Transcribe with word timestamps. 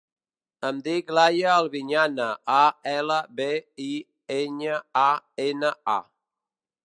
Em 0.69 0.77
dic 0.85 1.05
Laia 1.17 1.49
Albiñana: 1.55 2.29
a, 2.61 2.63
ela, 2.93 3.19
be, 3.41 3.51
i, 3.89 3.91
enya, 4.39 4.79
a, 5.05 5.09
ena, 5.49 5.75
a. 5.97 5.99